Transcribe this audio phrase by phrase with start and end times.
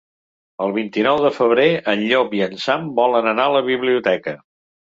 [0.63, 4.39] El vint-i-nou de febrer en Llop i en Sam volen anar a la biblioteca.